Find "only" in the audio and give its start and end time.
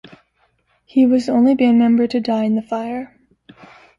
1.33-1.53